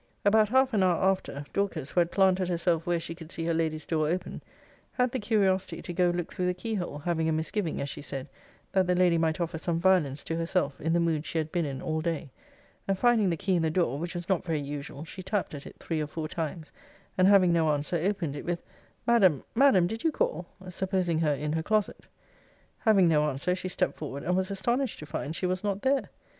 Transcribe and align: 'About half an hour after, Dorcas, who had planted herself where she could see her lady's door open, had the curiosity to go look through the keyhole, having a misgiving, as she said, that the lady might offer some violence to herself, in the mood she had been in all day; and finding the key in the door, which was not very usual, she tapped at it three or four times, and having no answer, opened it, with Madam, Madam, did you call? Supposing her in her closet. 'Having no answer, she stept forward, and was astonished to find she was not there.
'About 0.25 0.49
half 0.49 0.73
an 0.73 0.81
hour 0.81 0.95
after, 0.99 1.45
Dorcas, 1.53 1.91
who 1.91 1.99
had 1.99 2.09
planted 2.09 2.49
herself 2.49 2.87
where 2.87 2.99
she 2.99 3.13
could 3.13 3.31
see 3.31 3.45
her 3.45 3.53
lady's 3.53 3.85
door 3.85 4.07
open, 4.09 4.41
had 4.93 5.11
the 5.11 5.19
curiosity 5.19 5.79
to 5.83 5.93
go 5.93 6.09
look 6.09 6.33
through 6.33 6.47
the 6.47 6.55
keyhole, 6.55 6.97
having 7.05 7.29
a 7.29 7.31
misgiving, 7.31 7.79
as 7.79 7.87
she 7.87 8.01
said, 8.01 8.27
that 8.71 8.87
the 8.87 8.95
lady 8.95 9.19
might 9.19 9.39
offer 9.39 9.59
some 9.59 9.79
violence 9.79 10.23
to 10.23 10.35
herself, 10.35 10.81
in 10.81 10.93
the 10.93 10.99
mood 10.99 11.23
she 11.27 11.37
had 11.37 11.51
been 11.51 11.65
in 11.67 11.83
all 11.83 12.01
day; 12.01 12.31
and 12.87 12.97
finding 12.97 13.29
the 13.29 13.37
key 13.37 13.55
in 13.55 13.61
the 13.61 13.69
door, 13.69 13.99
which 13.99 14.15
was 14.15 14.27
not 14.27 14.43
very 14.43 14.59
usual, 14.59 15.05
she 15.05 15.21
tapped 15.21 15.53
at 15.53 15.67
it 15.67 15.75
three 15.77 16.01
or 16.01 16.07
four 16.07 16.27
times, 16.27 16.71
and 17.15 17.27
having 17.27 17.53
no 17.53 17.69
answer, 17.69 17.95
opened 17.97 18.35
it, 18.35 18.43
with 18.43 18.63
Madam, 19.05 19.43
Madam, 19.53 19.85
did 19.85 20.03
you 20.03 20.11
call? 20.11 20.47
Supposing 20.71 21.19
her 21.19 21.33
in 21.35 21.53
her 21.53 21.61
closet. 21.61 22.07
'Having 22.79 23.07
no 23.07 23.29
answer, 23.29 23.53
she 23.53 23.69
stept 23.69 23.95
forward, 23.95 24.23
and 24.23 24.35
was 24.35 24.49
astonished 24.49 24.97
to 24.97 25.05
find 25.05 25.35
she 25.35 25.45
was 25.45 25.63
not 25.63 25.83
there. 25.83 26.09